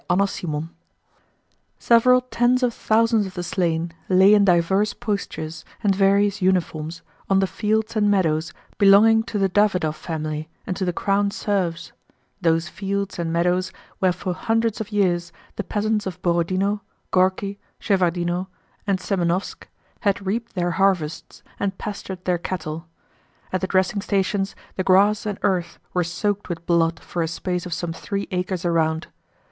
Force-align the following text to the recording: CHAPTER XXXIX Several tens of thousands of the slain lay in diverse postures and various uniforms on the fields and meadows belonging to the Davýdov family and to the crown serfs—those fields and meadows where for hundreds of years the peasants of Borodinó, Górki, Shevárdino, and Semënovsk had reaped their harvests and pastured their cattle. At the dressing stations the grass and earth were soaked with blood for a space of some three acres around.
CHAPTER 0.09 0.25
XXXIX 0.25 0.69
Several 1.77 2.21
tens 2.21 2.63
of 2.63 2.73
thousands 2.73 3.27
of 3.27 3.35
the 3.35 3.43
slain 3.43 3.93
lay 4.09 4.33
in 4.33 4.43
diverse 4.43 4.93
postures 4.95 5.63
and 5.83 5.93
various 5.95 6.41
uniforms 6.41 7.03
on 7.29 7.37
the 7.37 7.45
fields 7.45 7.95
and 7.95 8.09
meadows 8.09 8.51
belonging 8.79 9.21
to 9.21 9.37
the 9.37 9.47
Davýdov 9.47 9.93
family 9.93 10.49
and 10.65 10.75
to 10.75 10.85
the 10.85 10.91
crown 10.91 11.29
serfs—those 11.29 12.67
fields 12.67 13.19
and 13.19 13.31
meadows 13.31 13.71
where 13.99 14.11
for 14.11 14.33
hundreds 14.33 14.81
of 14.81 14.91
years 14.91 15.31
the 15.55 15.63
peasants 15.63 16.07
of 16.07 16.19
Borodinó, 16.23 16.79
Górki, 17.13 17.59
Shevárdino, 17.79 18.47
and 18.87 18.97
Semënovsk 18.97 19.65
had 19.99 20.25
reaped 20.25 20.55
their 20.55 20.71
harvests 20.71 21.43
and 21.59 21.77
pastured 21.77 22.25
their 22.25 22.39
cattle. 22.39 22.87
At 23.53 23.61
the 23.61 23.67
dressing 23.67 24.01
stations 24.01 24.55
the 24.77 24.83
grass 24.83 25.27
and 25.27 25.37
earth 25.43 25.77
were 25.93 26.03
soaked 26.03 26.49
with 26.49 26.65
blood 26.65 26.99
for 26.99 27.21
a 27.21 27.27
space 27.27 27.67
of 27.67 27.73
some 27.75 27.93
three 27.93 28.27
acres 28.31 28.65
around. 28.65 29.05